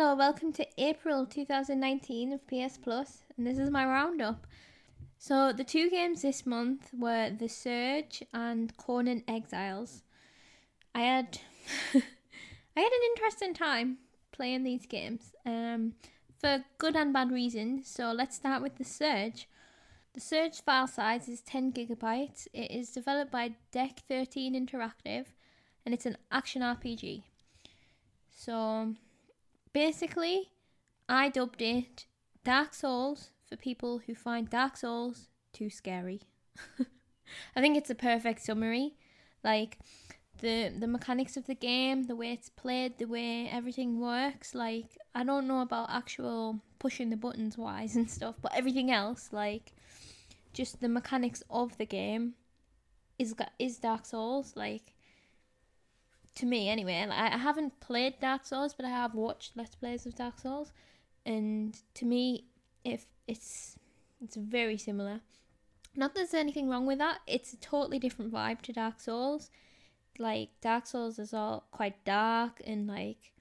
[0.00, 4.46] Hello, welcome to April 2019 of PS Plus, and this is my roundup.
[5.18, 10.04] So, the two games this month were The Surge and Conan Exiles.
[10.94, 11.40] I had
[11.94, 13.98] I had an interesting time
[14.30, 15.94] playing these games, um,
[16.40, 17.88] for good and bad reasons.
[17.88, 19.48] So, let's start with The Surge.
[20.14, 22.46] The Surge file size is 10 gigabytes.
[22.54, 25.24] It is developed by Deck 13 Interactive,
[25.84, 27.24] and it's an action RPG.
[28.30, 28.94] So,
[29.72, 30.50] basically,
[31.08, 32.06] I dubbed it
[32.44, 36.22] Dark Souls for people who find Dark Souls too scary.
[37.56, 38.94] I think it's a perfect summary.
[39.44, 39.78] Like
[40.40, 44.54] the the mechanics of the game, the way it's played, the way everything works.
[44.54, 49.30] Like I don't know about actual pushing the buttons wise and stuff, but everything else,
[49.32, 49.72] like
[50.52, 52.34] just the mechanics of the game,
[53.18, 54.52] is is Dark Souls.
[54.56, 54.94] Like
[56.38, 57.04] to me anyway.
[57.08, 60.72] Like, I haven't played Dark Souls, but I have watched Let's Plays of Dark Souls,
[61.26, 62.44] and to me,
[62.84, 63.76] if it's
[64.20, 65.20] it's very similar.
[65.94, 67.18] Not that there's anything wrong with that.
[67.26, 69.50] It's a totally different vibe to Dark Souls.
[70.18, 73.32] Like Dark Souls is all quite dark and like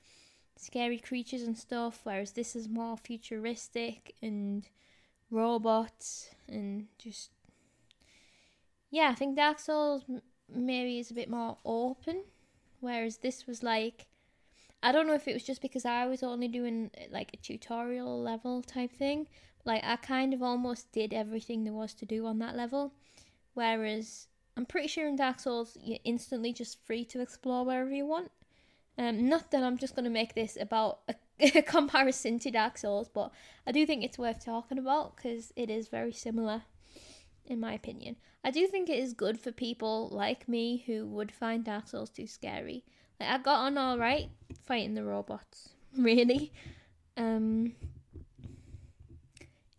[0.55, 4.67] scary creatures and stuff, whereas this is more futuristic and
[5.29, 7.31] robots and just
[8.89, 9.09] yeah.
[9.11, 10.03] I think Dark Souls
[10.49, 12.23] maybe is a bit more open
[12.79, 14.07] Whereas this was like,
[14.83, 18.21] I don't know if it was just because I was only doing like a tutorial
[18.21, 19.27] level type thing.
[19.65, 22.93] Like I kind of almost did everything there was to do on that level.
[23.53, 28.05] Whereas I'm pretty sure in Dark Souls you're instantly just free to explore wherever you
[28.05, 28.31] want.
[28.97, 31.15] Um, not that I'm just going to make this about a,
[31.57, 33.31] a, comparison to Dark Souls, but
[33.65, 36.63] I do think it's worth talking about because it is very similar,
[37.47, 38.17] in my opinion.
[38.43, 42.09] I do think it is good for people like me who would find Dark Souls
[42.09, 42.83] too scary.
[43.19, 44.29] Like I got on all right
[44.65, 45.69] fighting the robots.
[45.97, 46.51] Really,
[47.15, 47.73] um,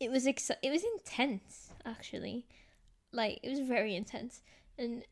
[0.01, 2.47] it was ex- it was intense actually.
[3.13, 4.43] Like it was very intense,
[4.77, 5.05] and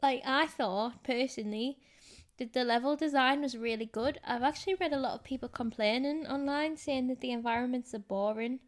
[0.00, 1.78] like I thought personally
[2.38, 4.20] that the level design was really good.
[4.24, 8.60] I've actually read a lot of people complaining online saying that the environments are boring,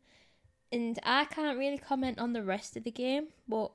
[0.72, 3.72] and I can't really comment on the rest of the game, but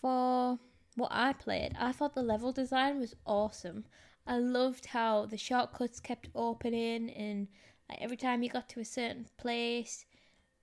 [0.00, 0.58] for
[0.96, 3.84] what I played, I thought the level design was awesome.
[4.26, 7.48] I loved how the shortcuts kept opening and
[7.88, 10.04] like every time you got to a certain place,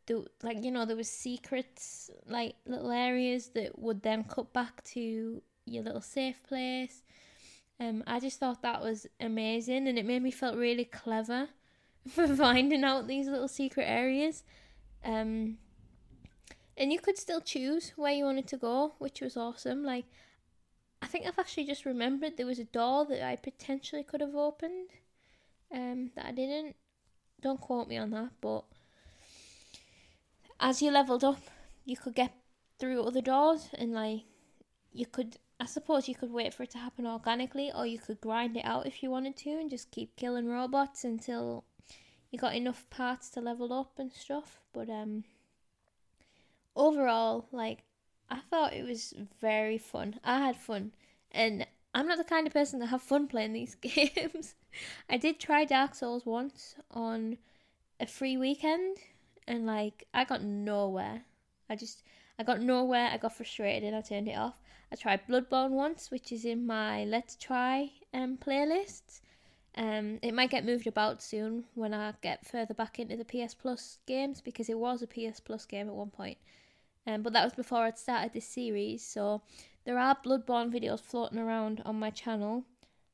[0.05, 4.83] the like you know there was secrets like little areas that would then cut back
[4.85, 7.03] to your little safe place.
[7.79, 11.49] Um, I just thought that was amazing, and it made me feel really clever
[12.09, 14.43] for finding out these little secret areas.
[15.07, 15.57] Um,
[16.75, 19.83] and you could still choose where you wanted to go, which was awesome.
[19.83, 20.05] Like,
[21.01, 24.35] I think I've actually just remembered there was a door that I potentially could have
[24.35, 24.89] opened,
[25.73, 26.75] um, that I didn't.
[27.41, 28.65] Don't quote me on that, but
[30.59, 31.41] as you leveled up,
[31.85, 32.33] you could get
[32.79, 34.23] through other doors, and like,
[34.91, 35.37] you could.
[35.59, 38.65] I suppose you could wait for it to happen organically, or you could grind it
[38.65, 41.63] out if you wanted to, and just keep killing robots until
[42.37, 44.59] you got enough parts to level up and stuff.
[44.71, 45.23] But um
[46.75, 47.79] overall, like,
[48.29, 50.19] I thought it was very fun.
[50.23, 50.91] I had fun.
[51.31, 51.65] And
[51.95, 54.53] I'm not the kind of person to have fun playing these games.
[55.09, 57.39] I did try Dark Souls once on
[57.99, 58.97] a free weekend
[59.47, 61.23] and like I got nowhere.
[61.67, 62.03] I just
[62.37, 64.61] I got nowhere, I got frustrated and I turned it off.
[64.91, 69.21] I tried Bloodborne once, which is in my Let's Try um playlist.
[69.77, 73.53] Um it might get moved about soon when I get further back into the PS
[73.53, 76.37] Plus games because it was a PS Plus game at one point.
[77.05, 79.41] Um, but that was before I'd started this series, so
[79.85, 82.65] there are Bloodborne videos floating around on my channel.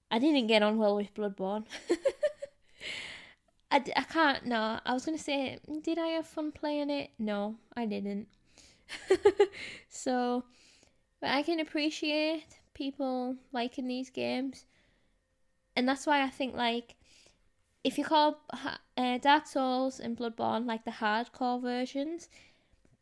[0.09, 1.66] I didn't get on well with Bloodborne.
[3.72, 4.79] I, I can't, no.
[4.84, 7.12] I was going to say, did I have fun playing it?
[7.19, 8.28] No, I didn't.
[9.90, 10.44] so,
[11.22, 14.66] but I can appreciate people liking these games.
[15.75, 16.95] And that's why I think, like,
[17.84, 18.41] if you call
[18.97, 22.29] uh, Dark Souls and Bloodborne like the hardcore versions,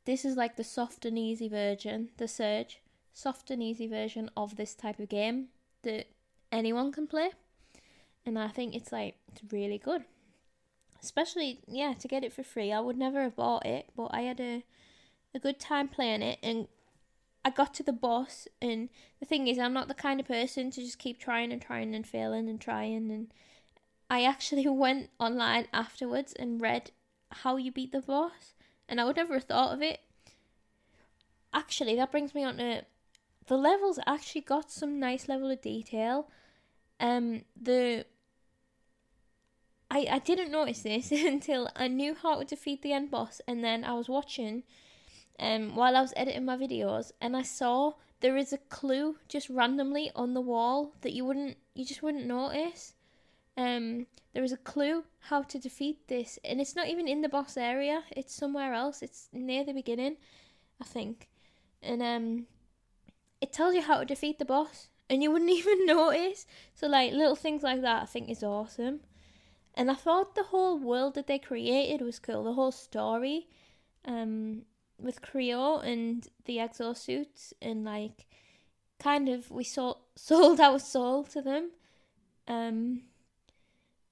[0.06, 2.79] this is like the soft and easy version, the Surge,
[3.13, 5.50] soft and easy version of this type of game
[5.83, 6.07] that
[6.51, 7.31] anyone can play.
[8.25, 10.03] And I think it's like it's really good.
[11.03, 12.71] Especially yeah, to get it for free.
[12.71, 14.63] I would never have bought it, but I had a
[15.33, 16.67] a good time playing it and
[17.43, 18.89] I got to the boss and
[19.19, 21.95] the thing is I'm not the kind of person to just keep trying and trying
[21.95, 23.33] and failing and trying and
[24.09, 26.91] I actually went online afterwards and read
[27.31, 28.53] how you beat the boss
[28.88, 30.01] and I would never have thought of it.
[31.53, 32.85] Actually, that brings me on to
[33.47, 33.99] the levels.
[34.05, 36.27] Actually, got some nice level of detail.
[36.99, 38.05] Um, the
[39.89, 43.63] I, I didn't notice this until I knew how to defeat the end boss, and
[43.63, 44.63] then I was watching
[45.41, 49.49] um while I was editing my videos, and I saw there is a clue just
[49.49, 52.93] randomly on the wall that you wouldn't you just wouldn't notice.
[53.57, 57.29] Um, there is a clue how to defeat this, and it's not even in the
[57.29, 58.03] boss area.
[58.11, 59.01] It's somewhere else.
[59.01, 60.15] It's near the beginning,
[60.79, 61.27] I think,
[61.83, 62.47] and um,
[63.41, 66.45] it tells you how to defeat the boss, and you wouldn't even notice.
[66.75, 69.01] So like little things like that, I think is awesome.
[69.73, 72.43] And I thought the whole world that they created was cool.
[72.43, 73.47] The whole story,
[74.05, 74.63] um,
[75.01, 78.25] with CREO and the exosuits, and like,
[79.00, 81.71] kind of we sold sold our soul to them.
[82.48, 83.01] Um,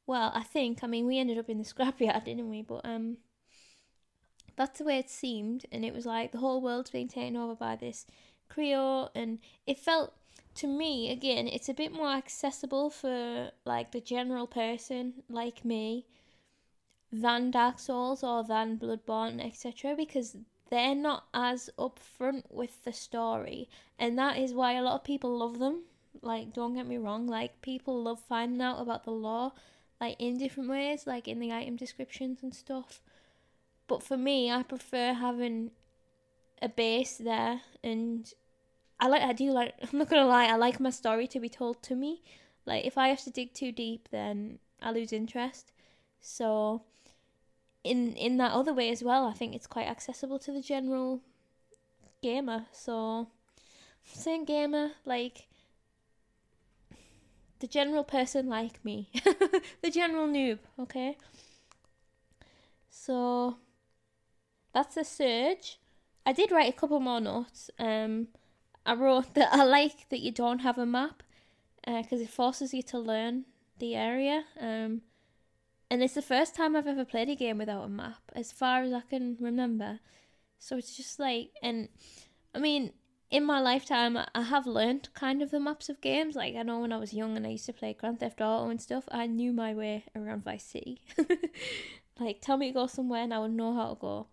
[0.07, 0.83] well, I think.
[0.83, 2.62] I mean, we ended up in the scrapyard, didn't we?
[2.62, 3.18] But um,
[4.56, 7.56] that's the way it seemed, and it was like the whole world's being taken over
[7.56, 8.06] by this
[8.50, 10.13] CREO, and it felt
[10.56, 16.06] to me again it's a bit more accessible for like the general person like me
[17.12, 20.36] than Dark Souls or than Bloodborne etc because
[20.69, 25.38] they're not as upfront with the story and that is why a lot of people
[25.38, 25.83] love them
[26.21, 29.51] like don't get me wrong like people love finding out about the lore
[30.01, 33.01] like in different ways like in the item descriptions and stuff
[33.88, 35.71] but for me I prefer having
[36.62, 38.31] a base there and
[39.00, 41.50] I like I do like I'm not gonna lie, I like my story to be
[41.50, 42.22] told to me.
[42.65, 45.72] Like if I have to dig too deep then I lose interest.
[46.22, 46.83] So
[47.83, 51.21] in in that other way as well, I think it's quite accessible to the general
[52.21, 52.65] gamer.
[52.71, 53.27] So
[54.03, 55.47] saying gamer, like
[57.59, 59.09] the general person like me.
[59.81, 61.17] the general noob, okay?
[62.89, 63.57] So
[64.73, 65.79] that's a surge.
[66.25, 67.69] I did write a couple more notes.
[67.79, 68.27] Um
[68.85, 71.23] I wrote that I like that you don't have a map
[71.85, 73.45] because uh, it forces you to learn
[73.79, 74.45] the area.
[74.59, 75.01] Um,
[75.89, 78.83] and it's the first time I've ever played a game without a map, as far
[78.83, 80.00] as I can remember.
[80.57, 81.89] So it's just like, and
[82.53, 82.94] I mean,
[83.31, 86.36] in my lifetime, I have learned kind of the maps of games.
[86.36, 88.69] Like, I know when I was young and I used to play Grand Theft Auto
[88.69, 91.01] and stuff, I knew my way around Vice City.
[92.19, 94.27] like, tell me to go somewhere and I would know how to go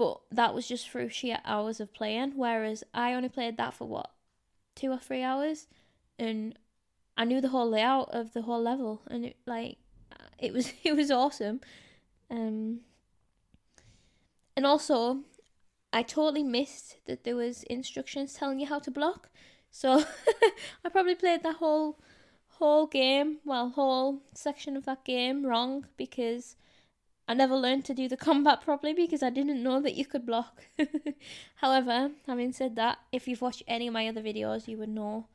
[0.00, 2.32] but that was just through sheer hours of playing.
[2.34, 4.10] Whereas I only played that for what
[4.74, 5.66] two or three hours,
[6.18, 6.58] and
[7.18, 9.76] I knew the whole layout of the whole level, and it like
[10.40, 11.60] it was it was awesome.
[12.30, 12.80] Um,
[14.56, 15.20] and also,
[15.92, 19.30] I totally missed that there was instructions telling you how to block.
[19.70, 20.04] So
[20.84, 21.98] I probably played that whole
[22.58, 26.56] whole game, well, whole section of that game wrong because
[27.26, 30.26] I never learned to do the combat properly because I didn't know that you could
[30.26, 30.62] block.
[31.56, 35.26] However, having said that, if you've watched any of my other videos, you would know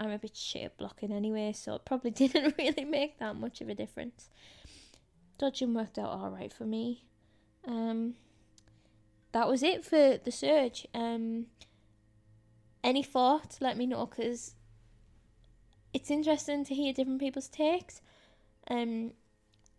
[0.00, 3.60] I'm a bit shit at blocking anyway, so it probably didn't really make that much
[3.60, 4.30] of a difference.
[5.38, 7.04] Dodging worked out alright for me.
[7.66, 8.14] Um,
[9.32, 10.86] that was it for the surge.
[10.94, 11.46] Um,
[12.82, 13.60] any thoughts?
[13.60, 14.54] Let me know because
[15.92, 18.00] it's interesting to hear different people's takes.
[18.70, 19.12] Um,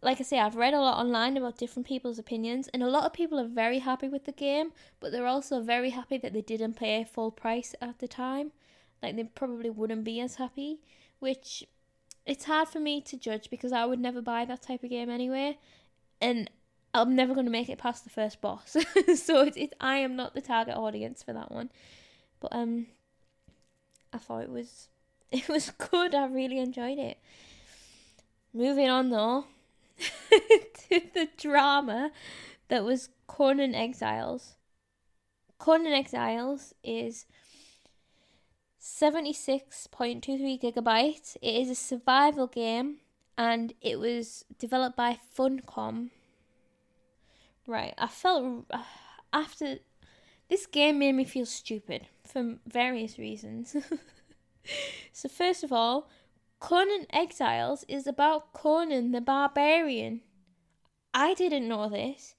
[0.03, 3.05] like I say, I've read a lot online about different people's opinions, and a lot
[3.05, 6.41] of people are very happy with the game, but they're also very happy that they
[6.41, 8.51] didn't pay full price at the time.
[9.01, 10.79] Like they probably wouldn't be as happy,
[11.19, 11.63] which
[12.25, 15.09] it's hard for me to judge because I would never buy that type of game
[15.09, 15.57] anyway,
[16.21, 16.49] and
[16.93, 18.75] I'm never going to make it past the first boss.
[19.15, 21.69] so it's it, I am not the target audience for that one.
[22.39, 22.87] But um,
[24.13, 24.89] I thought it was
[25.31, 26.13] it was good.
[26.13, 27.17] I really enjoyed it.
[28.53, 29.45] Moving on though,
[29.97, 32.11] to the drama
[32.67, 34.55] that was Conan Exiles.
[35.57, 37.25] Conan Exiles is
[38.81, 41.37] 76.23 gigabytes.
[41.41, 42.97] It is a survival game
[43.37, 46.09] and it was developed by Funcom.
[47.67, 48.81] Right, I felt uh,
[49.31, 49.77] after
[50.49, 53.75] this game made me feel stupid for various reasons.
[55.13, 56.09] so, first of all,
[56.59, 60.21] Conan Exiles is about Conan the Barbarian.
[61.13, 62.35] I didn't know this.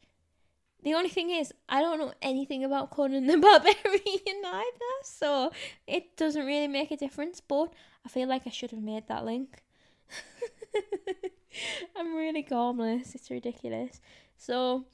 [0.82, 5.52] The only thing is, I don't know anything about Conan the Barbarian either, so
[5.86, 7.72] it doesn't really make a difference, but
[8.04, 9.62] I feel like I should have made that link.
[11.96, 14.00] I'm really harmless, it's ridiculous.
[14.36, 14.86] So,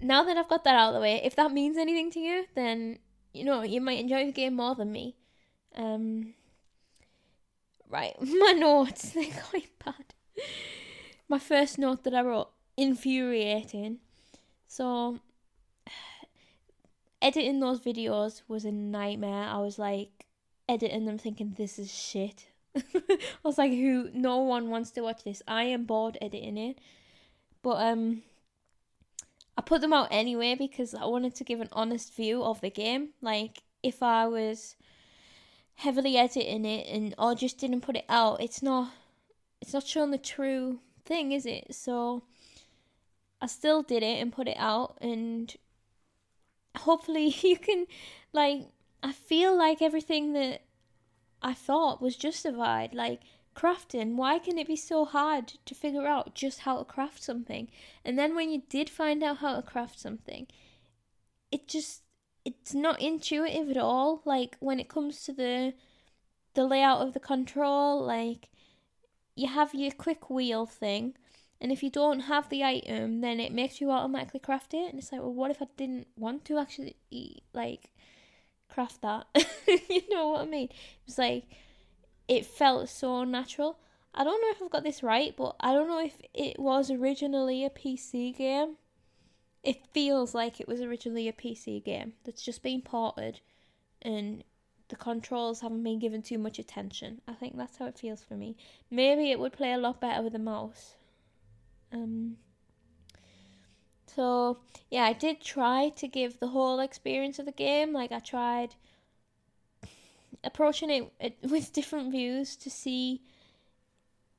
[0.00, 2.46] now that I've got that out of the way, if that means anything to you,
[2.54, 2.98] then,
[3.34, 5.16] you know, you might enjoy the game more than me.
[5.76, 6.34] Um,
[7.90, 10.14] Right, my notes, they're quite bad.
[11.28, 13.98] My first note that I wrote, infuriating.
[14.70, 15.18] So,
[17.20, 19.48] editing those videos was a nightmare.
[19.48, 20.26] I was like,
[20.68, 22.46] editing them thinking, this is shit.
[22.76, 24.10] I was like, who?
[24.14, 25.42] No one wants to watch this.
[25.48, 26.78] I am bored editing it,
[27.62, 28.22] but um,
[29.58, 32.70] I put them out anyway because I wanted to give an honest view of the
[32.70, 33.08] game.
[33.20, 34.76] Like, if I was
[35.74, 38.92] heavily editing it and or just didn't put it out, it's not,
[39.60, 41.74] it's not showing the true thing, is it?
[41.74, 42.22] So,
[43.40, 45.54] I still did it and put it out, and
[46.76, 47.86] hopefully you can,
[48.32, 48.68] like,
[49.02, 50.62] I feel like everything that
[51.42, 52.94] I thought was justified.
[52.94, 53.20] Like
[53.54, 57.68] crafting, why can it be so hard to figure out just how to craft something?
[58.04, 60.46] And then when you did find out how to craft something,
[61.50, 62.02] it just
[62.44, 64.22] it's not intuitive at all.
[64.24, 65.74] Like when it comes to the
[66.54, 68.48] the layout of the control, like
[69.34, 71.14] you have your quick wheel thing,
[71.60, 74.90] and if you don't have the item, then it makes you automatically craft it.
[74.90, 76.96] And it's like, well, what if I didn't want to actually
[77.52, 77.90] like
[78.70, 79.26] craft that.
[79.66, 80.68] you know what I mean?
[81.06, 81.44] It's like
[82.28, 83.78] it felt so natural.
[84.14, 86.90] I don't know if I've got this right, but I don't know if it was
[86.90, 88.76] originally a PC game.
[89.62, 93.40] It feels like it was originally a PC game that's just been ported
[94.00, 94.42] and
[94.88, 97.20] the controls haven't been given too much attention.
[97.28, 98.56] I think that's how it feels for me.
[98.90, 100.94] Maybe it would play a lot better with a mouse.
[101.92, 102.36] Um
[104.06, 104.58] so
[104.90, 107.92] yeah, I did try to give the whole experience of the game.
[107.92, 108.74] Like I tried
[110.42, 113.22] approaching it with different views to see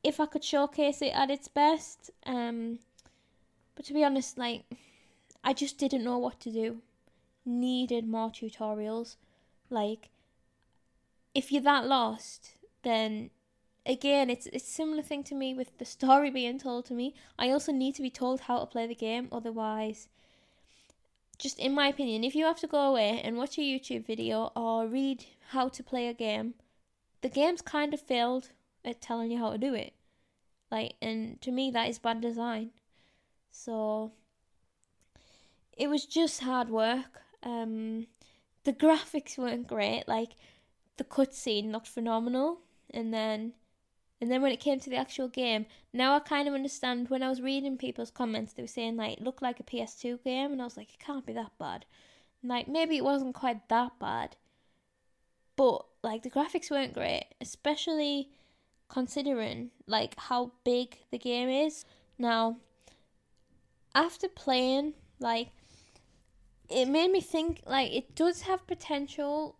[0.03, 2.11] if I could showcase it at its best.
[2.25, 2.79] Um,
[3.75, 4.63] but to be honest, like
[5.43, 6.81] I just didn't know what to do.
[7.45, 9.15] Needed more tutorials.
[9.69, 10.09] Like
[11.33, 13.29] if you're that lost, then
[13.85, 17.15] again, it's it's similar thing to me with the story being told to me.
[17.37, 20.09] I also need to be told how to play the game, otherwise,
[21.41, 24.51] just in my opinion, if you have to go away and watch a YouTube video
[24.55, 26.53] or read how to play a game,
[27.21, 28.49] the game's kind of failed
[28.85, 29.93] at telling you how to do it.
[30.69, 32.69] Like, and to me, that is bad design.
[33.51, 34.11] So,
[35.75, 37.21] it was just hard work.
[37.43, 38.07] Um,
[38.63, 40.03] the graphics weren't great.
[40.07, 40.33] Like,
[40.97, 42.59] the cutscene looked phenomenal,
[42.91, 43.53] and then
[44.21, 47.09] and then when it came to the actual game, now I kind of understand.
[47.09, 50.23] When I was reading people's comments, they were saying like it looked like a PS2
[50.23, 51.85] game, and I was like, it can't be that bad.
[52.41, 54.35] And, like maybe it wasn't quite that bad,
[55.55, 58.29] but like the graphics weren't great, especially
[58.89, 61.83] considering like how big the game is.
[62.19, 62.57] Now,
[63.95, 65.49] after playing, like
[66.69, 69.55] it made me think like it does have potential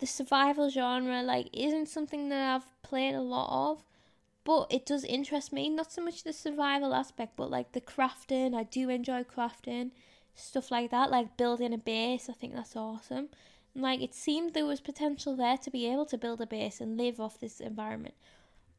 [0.00, 3.84] the survival genre like isn't something that I've played a lot of,
[4.44, 5.68] but it does interest me.
[5.68, 8.54] Not so much the survival aspect, but like the crafting.
[8.54, 9.90] I do enjoy crafting
[10.34, 12.28] stuff like that, like building a base.
[12.28, 13.28] I think that's awesome.
[13.74, 16.80] And, like it seemed there was potential there to be able to build a base
[16.80, 18.14] and live off this environment.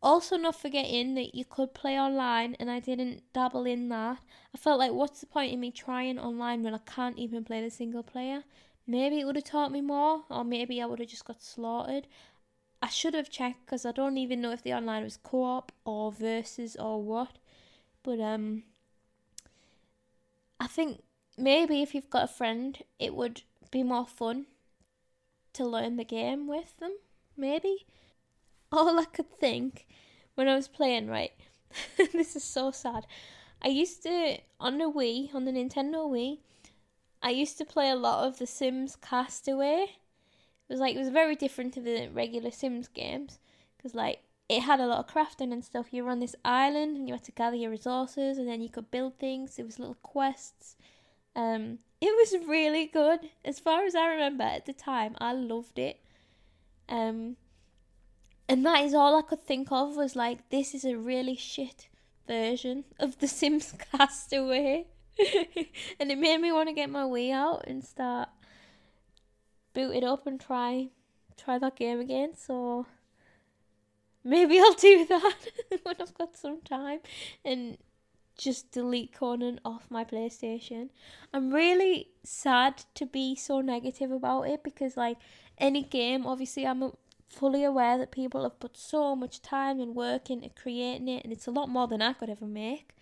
[0.04, 4.18] Also, not forgetting that you could play online, and I didn't dabble in that.
[4.54, 7.62] I felt like, what's the point in me trying online when I can't even play
[7.62, 8.44] the single player?
[8.88, 12.08] Maybe it would have taught me more, or maybe I would have just got slaughtered.
[12.82, 15.72] I should have checked because I don't even know if the online was co op
[15.86, 17.38] or versus or what.
[18.04, 18.64] But um,
[20.60, 21.04] I think
[21.38, 24.48] maybe if you've got a friend, it would be more fun
[25.54, 26.98] to learn the game with them.
[27.38, 27.86] Maybe.
[28.72, 29.86] All I could think
[30.36, 31.34] when I was playing, right?
[32.14, 33.06] this is so sad.
[33.62, 36.40] I used to on the Wii, on the Nintendo Wii,
[37.22, 39.84] I used to play a lot of The Sims Castaway.
[39.84, 43.40] It was like it was very different to the regular Sims games
[43.78, 45.88] because like it had a lot of crafting and stuff.
[45.92, 48.70] You were on this island and you had to gather your resources and then you
[48.70, 49.58] could build things.
[49.58, 50.76] It was little quests.
[51.36, 53.30] Um, it was really good.
[53.46, 56.02] As far as I remember at the time, I loved it.
[56.90, 57.38] Um,
[58.50, 61.88] and that is all I could think of was like this is a really shit
[62.28, 64.88] version of The Sims Castaway.
[66.00, 68.30] and it made me want to get my Wii out and start
[69.74, 70.90] boot it up and try
[71.38, 72.36] try that game again.
[72.36, 72.86] So
[74.24, 75.36] maybe I'll do that
[75.84, 77.00] when I've got some time
[77.44, 77.78] and
[78.38, 80.90] just delete Conan off my PlayStation.
[81.34, 85.18] I'm really sad to be so negative about it because like
[85.58, 86.92] any game, obviously I'm
[87.30, 91.32] fully aware that people have put so much time and work into creating it and
[91.32, 92.96] it's a lot more than I could ever make.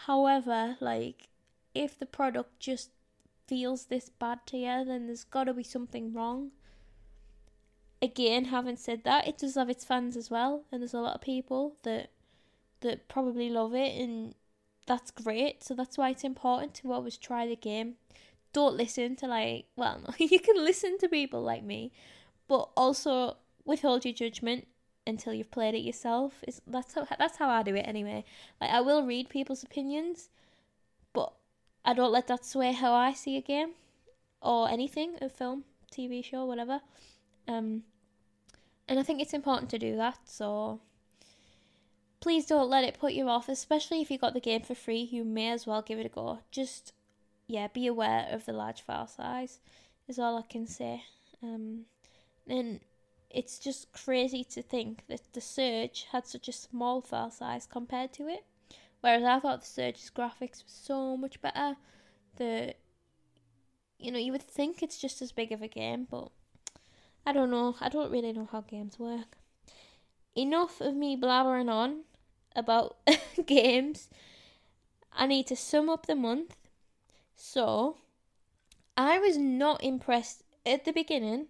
[0.00, 1.28] However, like
[1.82, 2.90] if the product just
[3.46, 6.50] feels this bad to you, then there's got to be something wrong.
[8.02, 11.14] Again, having said that, it does have its fans as well, and there's a lot
[11.14, 12.10] of people that
[12.80, 14.34] that probably love it, and
[14.86, 15.64] that's great.
[15.64, 17.94] So that's why it's important to always try the game.
[18.52, 21.92] Don't listen to like, well, you can listen to people like me,
[22.48, 24.66] but also withhold your judgment.
[25.06, 26.42] until you've played it yourself.
[26.48, 28.24] Is that's how that's how I do it anyway.
[28.60, 30.30] Like I will read people's opinions,
[31.86, 33.70] I don't let that sway how I see a game
[34.42, 36.80] or anything, a film, TV show, whatever.
[37.46, 37.84] Um,
[38.88, 40.18] and I think it's important to do that.
[40.24, 40.80] So
[42.20, 45.08] please don't let it put you off, especially if you got the game for free.
[45.10, 46.40] You may as well give it a go.
[46.50, 46.92] Just
[47.46, 49.60] yeah, be aware of the large file size.
[50.08, 51.04] Is all I can say.
[51.42, 51.84] Um,
[52.48, 52.80] and
[53.30, 58.12] it's just crazy to think that the Surge had such a small file size compared
[58.14, 58.44] to it.
[59.00, 61.76] Whereas I thought the Surge's graphics were so much better.
[62.36, 62.74] The
[63.98, 66.30] you know, you would think it's just as big of a game, but
[67.24, 67.76] I don't know.
[67.80, 69.38] I don't really know how games work.
[70.34, 72.00] Enough of me blabbering on
[72.54, 72.98] about
[73.46, 74.10] games.
[75.12, 76.56] I need to sum up the month.
[77.34, 77.96] So,
[78.96, 81.46] I was not impressed at the beginning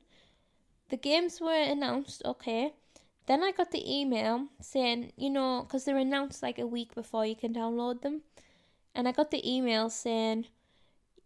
[0.88, 2.74] the games were announced, okay.
[3.26, 7.26] Then I got the email saying, you know, because they're announced like a week before
[7.26, 8.22] you can download them.
[8.94, 10.46] And I got the email saying,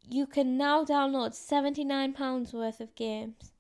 [0.09, 3.53] you can now download £79 worth of games.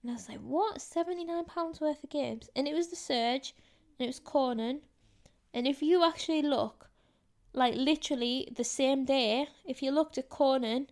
[0.00, 0.78] And I was like, what?
[0.78, 2.48] £79 worth of games?
[2.56, 3.54] And it was The Surge,
[3.98, 4.80] and it was Conan.
[5.52, 6.88] And if you actually look,
[7.52, 10.88] like literally the same day, if you looked at Conan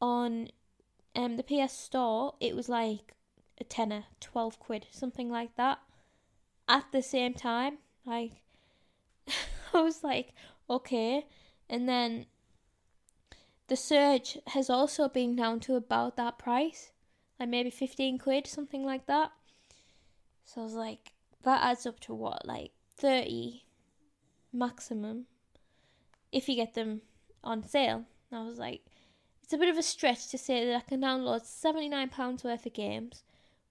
[0.00, 0.48] on
[1.14, 3.14] um, the PS Store, it was like
[3.58, 5.78] a tenner, 12 quid, something like that.
[6.68, 8.32] At the same time, like,
[9.74, 10.32] I was like,
[10.68, 11.26] okay.
[11.68, 12.26] And then
[13.68, 16.92] the surge has also been down to about that price,
[17.38, 19.32] like maybe 15 quid, something like that.
[20.44, 23.64] So I was like, that adds up to what, like 30
[24.52, 25.26] maximum
[26.32, 27.02] if you get them
[27.42, 28.04] on sale.
[28.30, 28.82] And I was like,
[29.42, 32.72] it's a bit of a stretch to say that I can download £79 worth of
[32.72, 33.22] games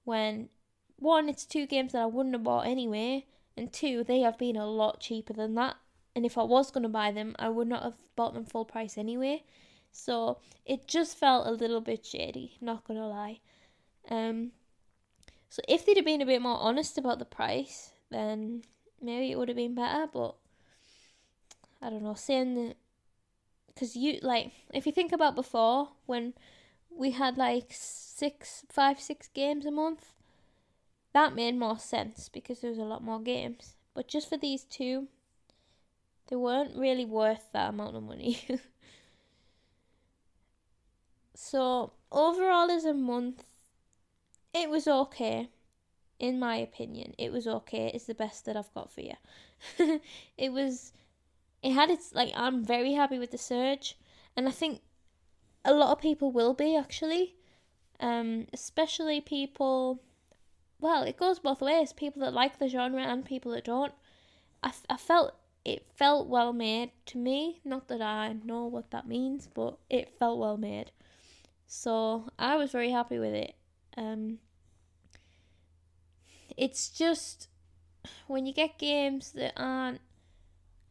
[0.03, 0.49] when
[0.97, 3.25] one, it's two games that I wouldn't have bought anyway,
[3.57, 5.75] and two, they have been a lot cheaper than that.
[6.15, 8.65] And if I was going to buy them, I would not have bought them full
[8.65, 9.43] price anyway.
[9.95, 13.39] So it just felt a little bit shady, not gonna lie.
[14.09, 14.51] Um,
[15.49, 18.63] so if they'd have been a bit more honest about the price, then
[19.01, 20.05] maybe it would have been better.
[20.11, 20.35] But
[21.81, 22.75] I don't know, saying that
[23.67, 26.33] because you like if you think about before when
[26.89, 30.11] we had like six, five, six games a month,
[31.15, 33.75] that made more sense because there was a lot more games.
[33.93, 35.07] But just for these two,
[36.27, 38.45] they weren't really worth that amount of money.
[41.33, 43.45] so, overall, as a month,
[44.53, 45.47] it was okay.
[46.19, 47.91] In my opinion, it was okay.
[47.93, 49.15] It's the best that I've got for you.
[50.37, 50.91] it was,
[51.63, 53.97] it had its, like, I'm very happy with the surge.
[54.35, 54.81] And I think
[55.63, 57.35] a lot of people will be actually,
[58.01, 60.01] um, especially people.
[60.79, 61.93] Well, it goes both ways.
[61.93, 63.93] People that like the genre and people that don't.
[64.61, 67.61] I, I felt it felt well made to me.
[67.63, 70.91] Not that I know what that means, but it felt well made.
[71.67, 73.55] So I was very happy with it.
[73.97, 74.39] Um,
[76.55, 77.47] it's just
[78.27, 80.01] when you get games that aren't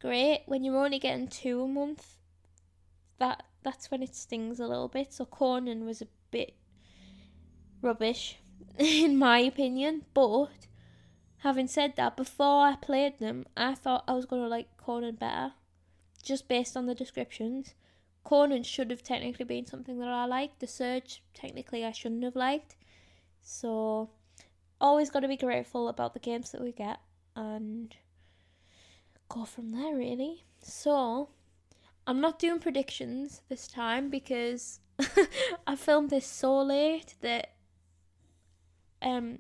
[0.01, 2.17] great, when you're only getting two a month,
[3.19, 5.13] that that's when it stings a little bit.
[5.13, 6.55] So Conan was a bit
[7.81, 8.37] rubbish,
[8.79, 10.03] in my opinion.
[10.15, 10.67] But
[11.39, 15.53] having said that, before I played them, I thought I was gonna like Conan better,
[16.23, 17.75] just based on the descriptions.
[18.25, 20.61] Conan should have technically been something that I liked.
[20.61, 22.75] The Surge, technically, I shouldn't have liked.
[23.43, 24.09] So,
[24.81, 26.99] always got to be grateful about the games that we get
[27.37, 27.95] and
[29.29, 30.45] go from there, really.
[30.63, 31.29] So,
[32.07, 34.81] I'm not doing predictions this time because
[35.67, 37.54] I filmed this so late that
[39.05, 39.39] um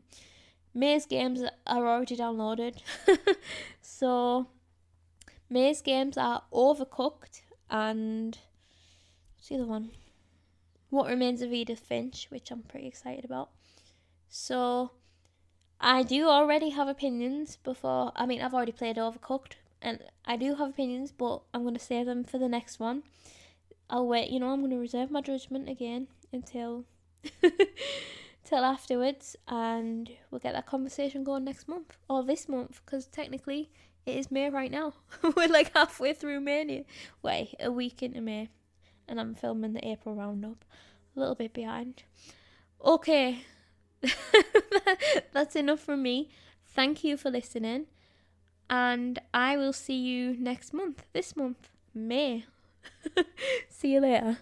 [0.76, 2.78] May's games are already downloaded.
[3.80, 4.48] so
[5.48, 8.38] May's games are overcooked and
[9.36, 9.90] what's the other one?
[10.90, 13.50] What Remains of Edith Finch, which I'm pretty excited about.
[14.28, 14.90] So
[15.80, 20.54] I do already have opinions before I mean I've already played Overcooked and I do
[20.54, 23.02] have opinions, but I'm to save them for the next one.
[23.90, 26.86] I'll wait, you know, I'm to reserve my judgment again until
[28.44, 33.70] till afterwards, and we'll get that conversation going next month or this month because technically
[34.06, 34.94] it is May right now.
[35.36, 36.84] We're like halfway through May.
[37.22, 38.48] Wait, a week into May,
[39.08, 40.64] and I'm filming the April roundup.
[41.16, 42.02] A little bit behind.
[42.84, 43.44] Okay,
[45.32, 46.30] that's enough from me.
[46.66, 47.86] Thank you for listening
[48.70, 52.46] and I will see you next month, this month, May.
[53.68, 54.38] see you later.